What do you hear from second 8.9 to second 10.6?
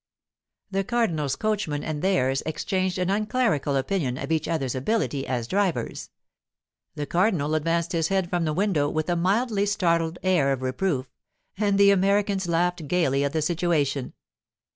a mildly startled air